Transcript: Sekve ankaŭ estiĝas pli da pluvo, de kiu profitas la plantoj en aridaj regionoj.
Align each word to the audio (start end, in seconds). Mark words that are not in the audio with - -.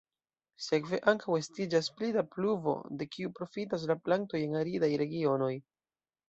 Sekve 0.67 0.99
ankaŭ 1.11 1.35
estiĝas 1.41 1.89
pli 1.99 2.09
da 2.15 2.23
pluvo, 2.37 2.73
de 3.03 3.09
kiu 3.17 3.35
profitas 3.41 3.87
la 3.93 3.97
plantoj 4.09 4.43
en 4.47 4.57
aridaj 4.63 4.91
regionoj. 5.05 5.53